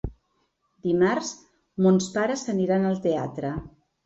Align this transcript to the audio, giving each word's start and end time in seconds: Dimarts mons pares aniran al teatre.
Dimarts 0.87 1.29
mons 1.89 2.09
pares 2.17 2.47
aniran 2.55 2.89
al 2.89 2.99
teatre. 3.05 3.55